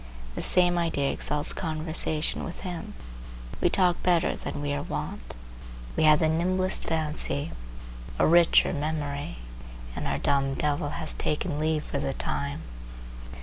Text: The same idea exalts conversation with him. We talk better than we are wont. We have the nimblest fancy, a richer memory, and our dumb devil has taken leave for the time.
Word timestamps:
The 0.33 0.41
same 0.41 0.79
idea 0.79 1.11
exalts 1.11 1.53
conversation 1.53 2.43
with 2.43 2.61
him. 2.61 2.95
We 3.61 3.69
talk 3.69 4.01
better 4.01 4.35
than 4.35 4.59
we 4.59 4.73
are 4.73 4.81
wont. 4.81 5.35
We 5.95 6.05
have 6.05 6.17
the 6.17 6.27
nimblest 6.27 6.85
fancy, 6.85 7.51
a 8.17 8.25
richer 8.25 8.73
memory, 8.73 9.37
and 9.95 10.07
our 10.07 10.17
dumb 10.17 10.55
devil 10.55 10.89
has 10.97 11.13
taken 11.13 11.59
leave 11.59 11.83
for 11.83 11.99
the 11.99 12.13
time. 12.13 12.63